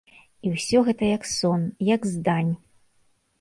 І 0.45 0.53
ўсё 0.53 0.79
гэта 0.87 1.03
як 1.17 1.27
сон, 1.33 1.67
як 1.91 2.09
здань. 2.15 2.51